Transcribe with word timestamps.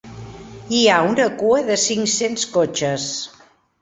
Hi 0.77 0.79
ha 0.87 0.95
una 1.09 1.27
cua 1.41 1.61
de 1.67 1.77
cinc-cents 1.83 2.47
cotxes. 2.57 3.07